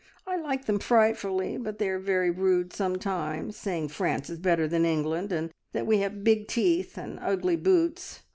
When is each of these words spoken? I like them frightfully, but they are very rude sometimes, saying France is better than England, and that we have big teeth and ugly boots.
I 0.25 0.35
like 0.35 0.65
them 0.65 0.79
frightfully, 0.79 1.57
but 1.57 1.77
they 1.77 1.87
are 1.87 1.99
very 1.99 2.31
rude 2.31 2.73
sometimes, 2.73 3.55
saying 3.55 3.89
France 3.89 4.31
is 4.31 4.39
better 4.39 4.67
than 4.67 4.83
England, 4.83 5.31
and 5.31 5.51
that 5.73 5.85
we 5.85 5.99
have 5.99 6.23
big 6.23 6.47
teeth 6.47 6.97
and 6.97 7.19
ugly 7.21 7.55
boots. 7.55 8.21